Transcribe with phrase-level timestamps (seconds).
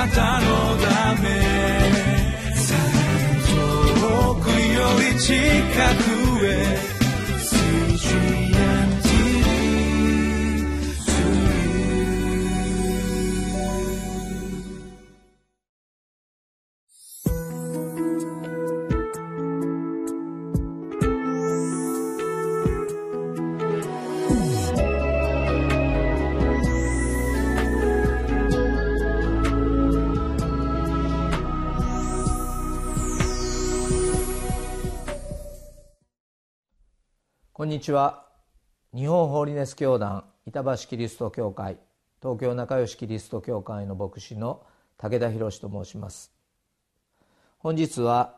[0.00, 0.46] なたの
[0.78, 1.28] ため。
[4.00, 5.34] 遠くより近
[6.04, 6.09] く。
[37.60, 38.24] こんにちは。
[38.94, 41.76] 日本ホーリネス教団板橋キリスト教会
[42.22, 44.64] 東京仲良しキリスト教会の牧師の
[44.96, 46.32] 武田博と申します。
[47.58, 48.36] 本日は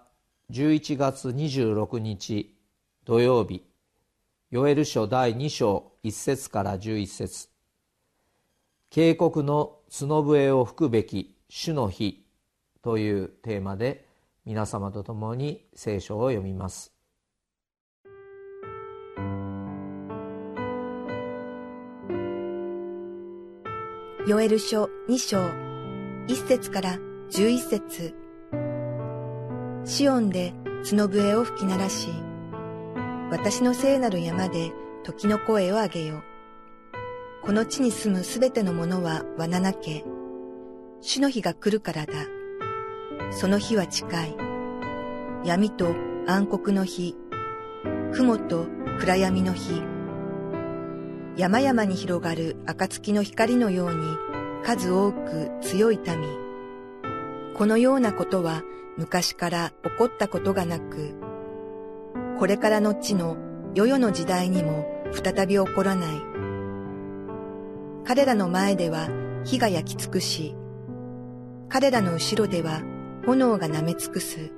[0.51, 2.59] 11月26日
[3.05, 3.63] 土曜日
[4.51, 7.49] ヨエル書第2章1節から11節。
[8.91, 12.27] 警告の角笛を吹くべき主の日
[12.83, 14.05] というテーマで
[14.45, 16.93] 皆様と共に聖書を読みます。
[24.25, 25.39] ヨエル書2章、
[26.33, 26.97] 1節から
[27.33, 28.15] 11節
[29.85, 30.55] シオンで
[30.89, 32.09] 角笛を吹き鳴らし、
[33.33, 34.71] 私の聖なる山で
[35.03, 36.23] 時の声を上げよ。
[37.43, 40.05] この地に住むすべてのものは罠なけ。
[41.01, 42.13] 主の日が来るからだ。
[43.33, 44.37] その日は近い。
[45.45, 45.97] 闇と
[46.29, 47.17] 暗黒の日。
[48.13, 48.69] 雲と
[49.01, 49.83] 暗闇の日。
[51.35, 54.17] 山々に広がる暁の光のように
[54.65, 56.43] 数多く強い民。
[57.55, 58.63] このようなことは
[58.99, 61.15] 昔から起こったことがなく、
[62.39, 63.37] これからの地の
[63.75, 66.23] 世々の時代にも再び起こらない。
[68.05, 69.09] 彼らの前では
[69.45, 70.55] 火が焼き尽くし、
[71.71, 72.83] 彼らの後ろでは
[73.25, 74.53] 炎が舐め尽くす。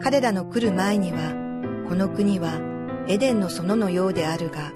[0.00, 2.58] 彼らの来る前には、この国は
[3.06, 4.72] エデンの園のようであるが、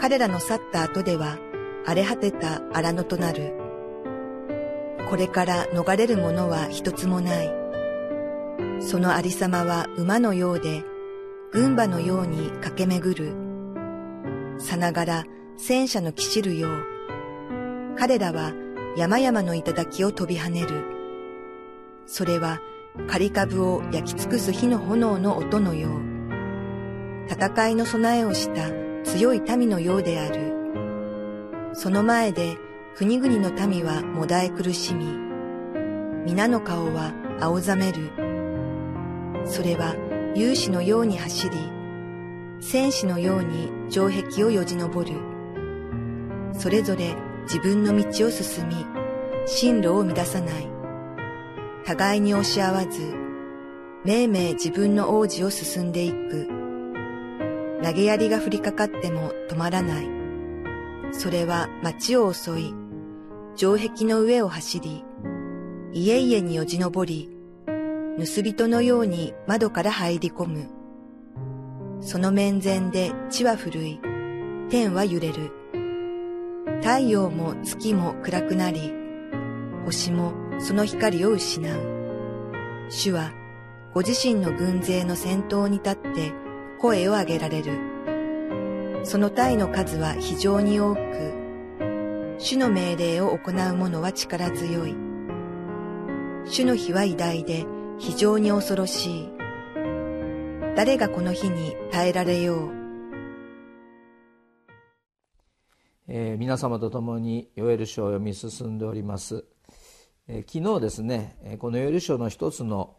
[0.00, 1.38] 彼らの去った後では
[1.86, 3.54] 荒れ果てた荒野となる。
[5.08, 7.50] これから逃れるものは一つもない。
[8.80, 10.82] そのありさまは馬のようで、
[11.52, 13.34] 軍馬のように駆け巡る。
[14.58, 15.24] さながら
[15.56, 16.84] 戦車の騎士るよう。
[17.96, 18.52] 彼らは
[18.96, 20.84] 山々の頂を飛び跳ねる。
[22.06, 22.60] それは
[23.08, 26.14] 狩り株を焼き尽くす火の炎の音のよう。
[27.30, 30.52] 戦いの備えをした強い民のようである。
[31.74, 32.56] その前で
[32.96, 35.06] 国々の民はもだえ苦しみ、
[36.24, 38.10] 皆の顔は青ざめる。
[39.44, 39.94] それは
[40.34, 41.56] 勇士のように走り、
[42.60, 45.20] 戦士のように城壁をよじ登る。
[46.52, 48.86] それぞれ自分の道を進み、
[49.46, 50.68] 進路を乱さない。
[51.84, 53.00] 互いに押し合わず、
[54.04, 56.53] めいめい自分の王子を進んでいく。
[57.84, 60.08] 投げ槍が降りかかっても止まらない。
[61.12, 62.74] それは街を襲い、
[63.56, 65.04] 城壁の上を走り、
[65.92, 67.28] 家々によじ登り、
[68.16, 70.70] 盗人のように窓から入り込む。
[72.00, 74.00] その面前で地は震い、
[74.70, 75.52] 天は揺れる。
[76.80, 78.94] 太陽も月も暗くなり、
[79.84, 82.86] 星もその光を失う。
[82.88, 83.30] 主は
[83.92, 86.43] ご自身の軍勢の先頭に立って
[86.84, 87.78] 声を上げられる。
[89.04, 91.00] その体の数は非常に多く、
[92.36, 94.94] 主の命令を行う者は力強い。
[96.44, 97.64] 主の日は偉大で
[97.98, 99.30] 非常に恐ろしい。
[100.76, 102.70] 誰がこの日に耐えられよう。
[106.06, 109.46] えー、皆様と共にヨエル書を読み進んでおります、
[110.28, 112.98] えー、昨日ですねこのヨエル書の一つの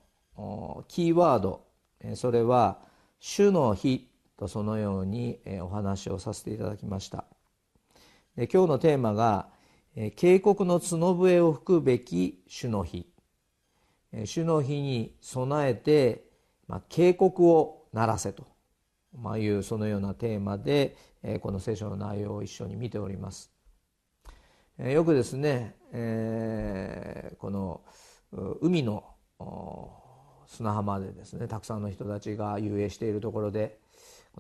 [0.87, 1.67] キーワード
[2.15, 2.79] それは
[3.19, 7.25] 主の日とそのようにお話をさせていただきました。
[8.35, 9.49] で今日のテーマが
[10.15, 13.07] 警告の角笛を吹くべき主の日。
[14.25, 16.29] 主の日に備えて、
[16.67, 18.45] まあ、警告を鳴らせと、
[19.13, 20.95] まあ、いうそのようなテーマで
[21.41, 23.51] この聖書の内容を一緒に見ております。
[24.77, 27.81] よくですね、えー、この
[28.61, 29.03] 海の
[30.47, 33.77] 砂浜でですねたくさんの人たちが遊泳しているところで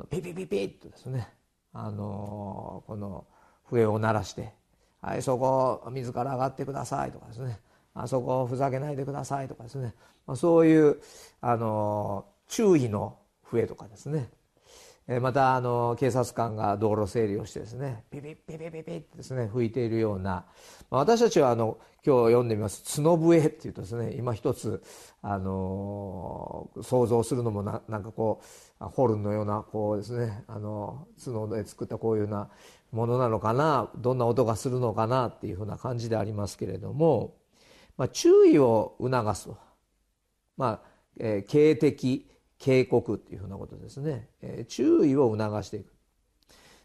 [0.09, 1.27] ピピピピッとですね
[1.73, 3.25] あのこの
[3.65, 4.53] 笛を鳴らして
[5.01, 7.59] 「はいそこ自ら上がってください」とかですね
[7.93, 9.93] 「あそこふざけないでください」とかですね、
[10.25, 11.01] ま、そういう
[11.41, 14.29] あの注意の笛とかですね
[15.07, 20.45] またあの警察官が道路整理をしてですねピピピピピピってですね吹いているような
[20.89, 24.83] 私たちはあの今日読んでみます「角笛」っていうとですね今一つ、
[25.21, 28.41] あの、想像するのもななんかこ
[28.79, 32.49] うホルンのようなこうですね、あの角で作ったこういうような
[32.91, 37.35] ものなのかなどんな音がするのかなっていうふうな感じでありますけれども、
[37.97, 39.57] まあ、注意を促すと、
[40.57, 42.25] まあえー、警笛。
[42.57, 45.93] 警告っていうふうなことですね、え、注意を促していく。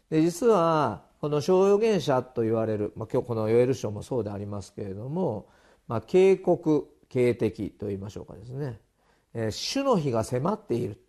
[0.09, 5.47] で実はこの小預言者と言われる、まあ、今日このヨエル書もそうでありますけれども、
[5.87, 8.79] まあ、警告警笛と言いましょうかですね、
[9.33, 11.01] えー、主の日が迫っている。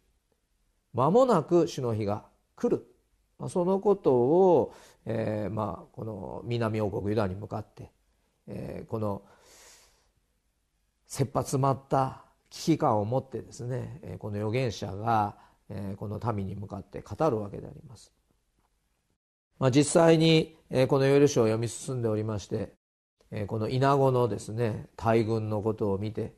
[0.95, 2.25] 間もなく主の日が
[2.55, 2.87] 来る、
[3.39, 4.75] まあ、そのことを、
[5.07, 7.91] えー、まあこの南王国ユダに向かって、
[8.47, 9.23] えー、この
[11.07, 15.37] 切羽詰まった危機感を持ってですねこの預言者が
[15.97, 18.13] この民に向かって語るわけであります。
[19.59, 20.57] まあ、実際に
[20.89, 22.73] このヨエル書を読み進んでおりまして
[23.47, 26.35] このイナゴのですね大群のことを見て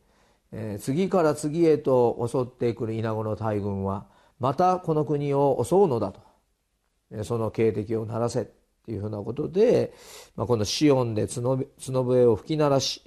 [0.79, 4.07] 次から次へと襲ってくるイナゴの大群は
[4.39, 8.45] またこの国を襲うのだとその警笛を鳴らせっ
[8.85, 9.95] ていうふうなことで、
[10.37, 11.57] まあ、このシオンで角
[12.05, 13.03] 笛を吹き鳴らし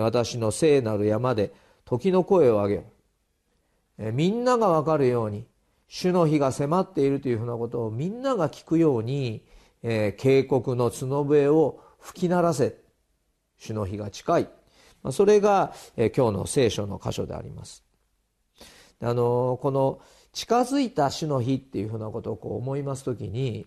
[0.00, 2.84] 私の聖なる山で時の声を上げよ
[4.12, 5.46] みんながわかるように
[5.88, 9.44] 主の日が迫っているというふうなことをみんなが聞くように、
[9.82, 12.76] えー、警告の角笛を吹き鳴らせ。
[13.56, 14.42] 主の日が近い、
[15.02, 17.84] まあ、それが、えー、今日の聖書の箇所であります。
[19.00, 20.00] あのー、この
[20.32, 23.66] 近づいた主の日っていうふうなことをこう思いますときに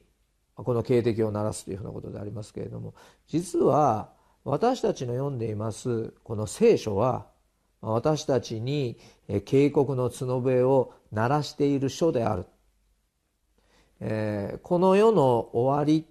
[0.55, 2.93] この警笛を鳴らすというふうなことでありますけれども
[3.27, 4.09] 実は
[4.43, 7.27] 私たちの読んでいますこの聖書は
[7.81, 8.97] 私たちに
[9.45, 12.45] 警告の角笛を鳴らしている書である、
[13.99, 16.05] えー、この世の終わり、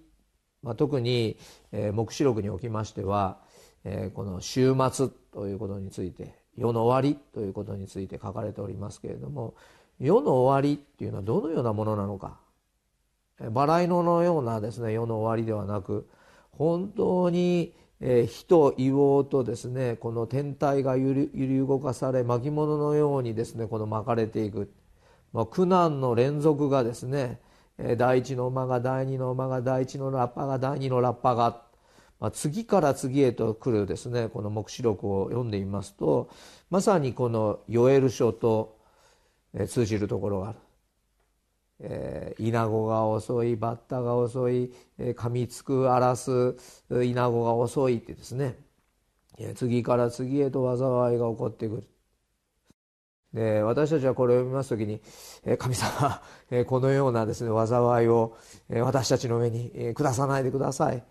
[0.63, 1.37] まあ、特に、
[1.71, 3.37] えー、黙示録におきましては、
[3.83, 9.53] えー、この終末ということについて世の終わりということについて書かれておりますけれども
[9.99, 12.39] 世の終わりっていうのはどのようなものなのか。
[13.51, 16.09] バラ色のようなですね世の終わりではなく
[16.51, 24.71] 本当にえー、火と硫黄とですねこの天体が揺り動かされ巻物のようにですねこの巻かれていく、
[25.33, 27.39] まあ、苦難の連続がですね、
[27.79, 31.63] え、第一の馬が第二の馬が第一のラッパが第二のラッパが、
[32.19, 36.29] まあ、次から次へと来るですねこの黙示録を読んでみますと
[36.69, 38.77] まさにこのヨエル書と、
[39.69, 40.59] 通じるところがある。
[41.79, 46.55] えー、イナゴが遅いバッタが遅い、えー、噛みつく荒らす
[47.03, 48.57] イナゴが遅いってですね、
[49.55, 51.83] 次から次へと災いが起こってくる。
[53.33, 55.01] で私たちはこれを読みます時に「、
[55.59, 56.21] 神様、
[56.65, 58.35] このようなですね災いを、
[58.69, 61.03] 私たちの上に、下さないでください」、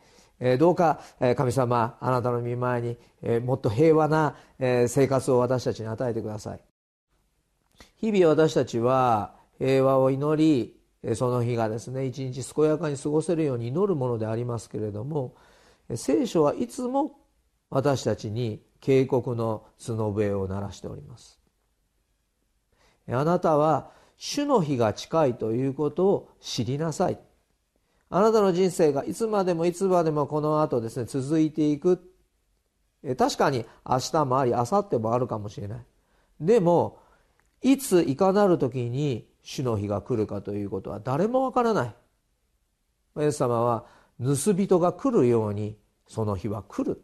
[0.58, 1.00] どうか、
[1.36, 2.98] 神様あなたの御前に、
[3.40, 6.60] もっと平和な、生活を私たちに与えてください。
[7.96, 15.36] 日々私たちは平和を祈りその日がですね一日健やかに過ごせるように祈るものでありますけれども
[15.94, 17.18] 聖書はいつも
[17.70, 21.38] 私たちに警告の角笛を鳴らしております。
[23.08, 27.18] あなたは主の日が近いということを知りなさい。
[28.08, 32.12] あなたの人生がいつまでもいつまでもこの後ですね続いていく。
[33.16, 35.86] 確かに明日もあり明後日もあるかもしれない。
[36.40, 36.98] でも
[37.62, 41.94] いついかなる時に主の日が来るかということは誰もわからない。
[43.18, 43.86] イエス様は
[44.20, 47.00] 盗人が来るようにその日は来る。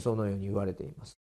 [0.00, 1.18] そのように言われています。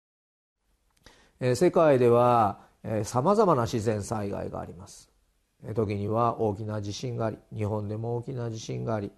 [1.55, 2.59] 世界では
[3.05, 5.09] さまざまな自然災害があります。
[5.73, 9.11] 時には大きな地震があり日本でも大きな地震があり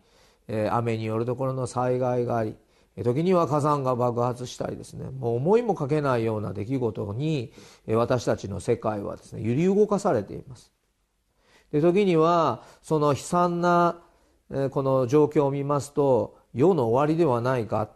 [0.69, 2.55] 雨によるところの災害があり
[3.03, 7.51] 時には火山が爆発したりですねもう思いもかけないような出来事に
[7.87, 10.76] 私たちの世界はですね揺り動かされています。
[11.71, 14.01] で時にはその悲惨な
[14.71, 17.89] この状況を見ますと世の終わりではないか。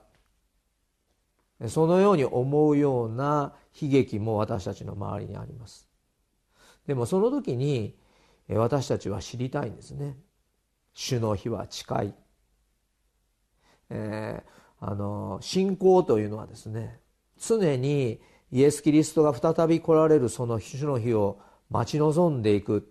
[1.67, 5.87] そのように思うような悲劇も私たちの周りにあります。
[6.87, 7.95] でもその時に
[8.49, 10.17] 私たちは知りたいんですね。
[10.93, 12.13] 主の日は近い、
[13.89, 16.99] えー、あの信仰というのはですね
[17.39, 18.19] 常に
[18.51, 22.90] イエス・キリストが再び来られるその主の日を待ち望んでいく。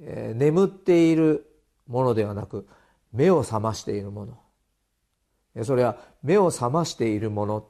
[0.00, 1.46] えー、眠っている
[1.86, 2.68] ものではなく
[3.12, 5.64] 目を覚ましているもの。
[5.64, 7.66] それは目を覚ましているもの。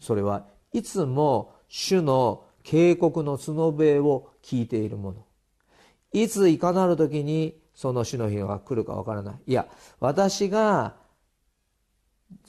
[0.00, 5.26] それはいつも主の警告の角笛を聞いているもの。
[6.12, 9.34] いついかなる時にその主の日が来るかわからない。
[9.46, 9.66] いや
[10.00, 10.96] 私が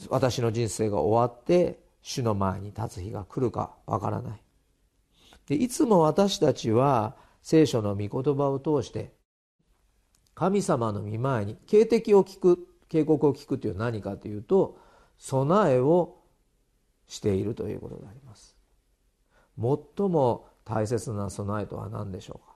[0.09, 4.41] 私の人生が終わって主の前に立つ日が来るかわからない。
[5.47, 9.13] でいつも私たちは聖書の御言葉を通して
[10.35, 14.77] 神様の御前に警笛を聞く警告を聞くという何かというと
[15.17, 16.17] 備えを
[17.07, 18.55] しているということであります。
[19.57, 22.55] 最も大切な備えとは何でしょうか？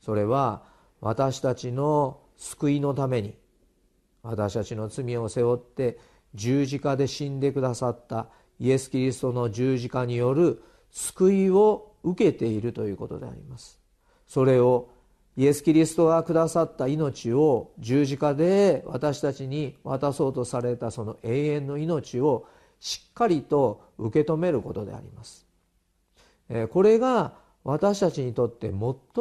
[0.00, 0.64] それは
[1.00, 3.34] 私たちの救いのために
[4.22, 5.98] 私たちの罪を背負って
[6.34, 8.28] 十字架で死んでくださった
[8.58, 13.80] イエス・キリストの十字架による救いを受けているということであります。
[14.26, 14.88] それを
[15.36, 22.46] イエス・キリストがくださった命を十字架で私たちに渡そうとされたその永遠の命を
[22.80, 25.46] しっかりと受け止めることであります。
[26.70, 27.34] これが
[27.64, 28.76] 私たちにとって最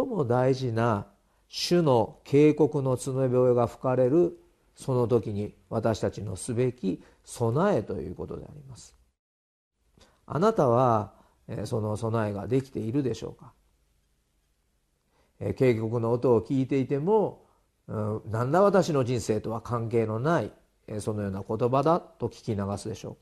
[0.05, 1.07] も大事な
[1.47, 4.37] 主の警告の角笛が吹かれる
[4.75, 8.95] その時に私たちのすべき備えということであります。
[10.27, 11.14] あなたは
[11.65, 13.53] その備えができているでしょうか。
[15.55, 17.45] 警告の音を聞いていても
[17.87, 20.51] 何ら私の人生とは関係のない
[20.99, 23.17] そのような言葉だと聞き流すでしょ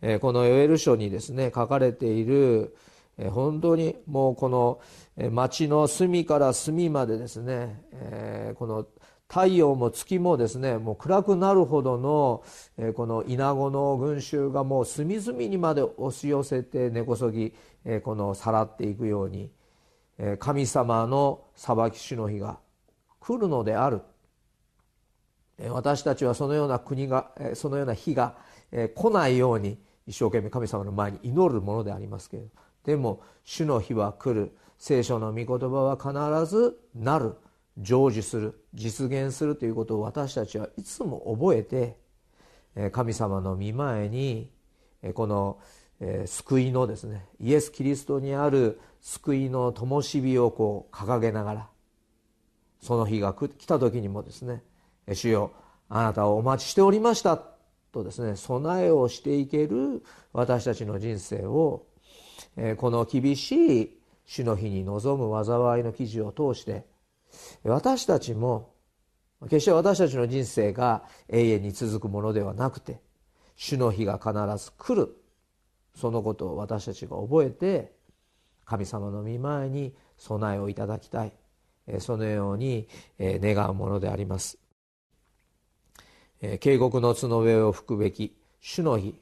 [0.00, 0.20] うか。
[0.20, 2.76] このヨエル書にですね書かれている
[3.30, 4.80] 本当にもうこの
[5.30, 7.82] 町の隅から隅までですね
[8.58, 8.86] この
[9.28, 12.42] 太陽も月もですねもう暗くなるほどの
[12.78, 17.52] えこのイナゴの群衆がもう隅々にまで押し寄せて根こそぎ
[17.84, 19.50] えこのさらっていくように
[20.18, 22.58] え神様の裁き主の日が
[23.20, 24.00] 来るのである。
[25.70, 28.36] 私たちはそのような国がそのような日が
[28.94, 32.48] 来ないように一生懸命神様の前に祈るものでありますけれど
[32.84, 34.56] でも主の日は来る。
[34.78, 37.34] 聖書の御言葉は必ずなる。
[37.82, 41.96] 成就する実現するということを私たちはいつも覚えて
[42.90, 44.50] 神様の御前に
[45.14, 45.58] この
[46.26, 51.68] 救いのですねイエス・キリストにある救いの灯火をこう掲げながら
[52.80, 54.62] その日が来た時にもですね
[55.12, 55.52] 「主よ
[55.88, 57.40] あなたをお待ちしておりました」
[57.92, 61.86] とですね備えをしていける私たちの人生を
[62.76, 66.84] この厳しい主の日に臨む災いの記事を通して
[67.64, 68.74] 私たちも
[69.44, 73.00] 決して私たちの人生が永遠に続くものではなくて
[73.56, 74.32] 主の日が必
[74.64, 75.14] ず来る。
[75.94, 77.92] そのことを私たちが覚えて
[78.64, 81.32] 神様の御前に備えをいただきたい。
[82.00, 84.58] そのように願うものであります。
[86.60, 89.20] 警告の角笛を吹くべき主の日。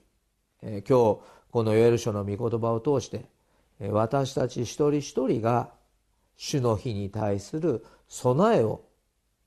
[0.62, 1.20] 今日
[1.50, 3.26] このヨエル書の御言葉を通して
[3.78, 5.70] 私たち一人一人が
[6.36, 8.84] 主の日に対する備えを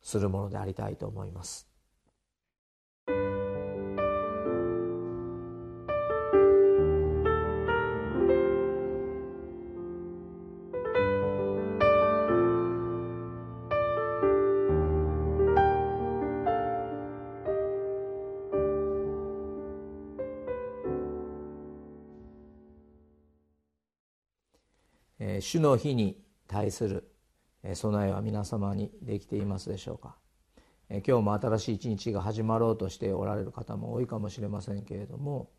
[0.01, 1.69] するものでありたいと思います。
[25.41, 27.08] 主の日に対する
[27.73, 30.15] 備えは皆様にできていますでしょうか。
[30.89, 35.51] 今日も新しい一日が始まろうとしておられる方も多いかもしれませんけれども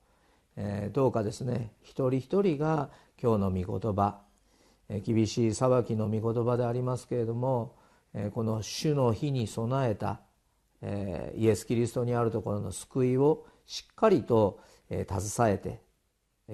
[0.93, 2.91] どうかですね一人一人が
[3.23, 4.23] 今日の御言葉
[5.05, 7.77] 厳しい裁きの御言葉でありますけれども
[8.35, 10.21] この主の日に備えた
[11.37, 15.81] イエス・キリストにあるところの救いをしっかりと携えて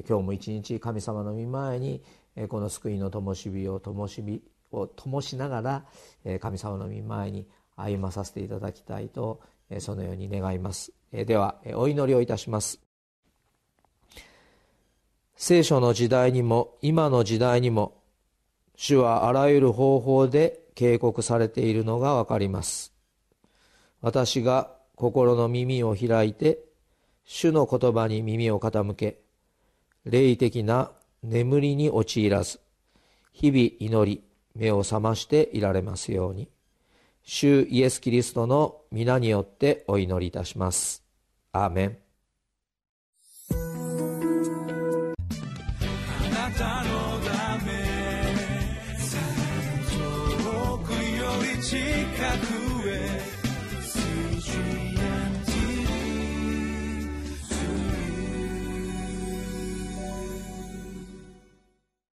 [0.06, 2.02] 今日も一日神様の御前に
[2.50, 7.46] この救いの灯火を灯火を灯しながら神様の御前に
[7.76, 9.40] 歩まさせていただきたいと
[9.80, 10.92] そのように願います。
[11.12, 12.80] ではお祈りをいたします。
[15.36, 18.00] 聖書の時代にも今の時代にも
[18.74, 22.92] 主はあらゆる方法で警告されているのがわかります。
[24.00, 26.58] 私が心の耳を開いて
[27.24, 29.18] 主の言葉に耳を傾け
[30.04, 30.92] 霊的な
[31.22, 32.60] 眠りに陥らず
[33.32, 34.22] 日々祈り
[34.56, 36.48] 目を覚ましていられますように。
[37.22, 41.04] 主イエス・キリストの皆によってお祈りいたします。
[41.52, 42.05] アーメン。